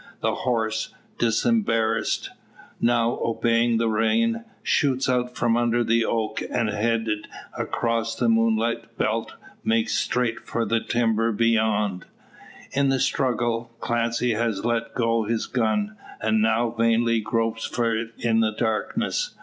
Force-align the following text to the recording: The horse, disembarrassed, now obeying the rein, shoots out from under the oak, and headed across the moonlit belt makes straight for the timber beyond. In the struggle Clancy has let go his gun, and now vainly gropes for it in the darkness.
The 0.21 0.33
horse, 0.33 0.95
disembarrassed, 1.19 2.31
now 2.79 3.19
obeying 3.21 3.77
the 3.77 3.87
rein, 3.87 4.45
shoots 4.63 5.07
out 5.07 5.35
from 5.37 5.55
under 5.55 5.83
the 5.83 6.05
oak, 6.05 6.41
and 6.49 6.69
headed 6.71 7.27
across 7.55 8.15
the 8.15 8.27
moonlit 8.27 8.97
belt 8.97 9.35
makes 9.63 9.93
straight 9.93 10.39
for 10.39 10.65
the 10.65 10.79
timber 10.79 11.31
beyond. 11.31 12.05
In 12.71 12.89
the 12.89 12.99
struggle 12.99 13.73
Clancy 13.79 14.33
has 14.33 14.65
let 14.65 14.95
go 14.95 15.25
his 15.25 15.45
gun, 15.45 15.95
and 16.19 16.41
now 16.41 16.71
vainly 16.71 17.19
gropes 17.19 17.65
for 17.65 17.95
it 17.95 18.13
in 18.17 18.39
the 18.39 18.53
darkness. 18.53 19.35